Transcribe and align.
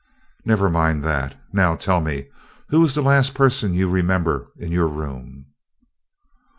"Never 0.43 0.67
mind 0.67 1.03
that. 1.03 1.39
Now 1.53 1.75
tell 1.75 2.01
me, 2.01 2.29
who 2.69 2.79
was 2.81 2.95
the 2.95 3.03
last 3.03 3.35
person 3.35 3.75
you 3.75 3.87
remember 3.87 4.47
in 4.57 4.71
your 4.71 4.87
room?" 4.87 5.45